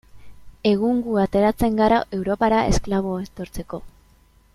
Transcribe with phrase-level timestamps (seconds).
[0.69, 3.81] Egun gu ateratzen gara Europara esklabo etortzeko.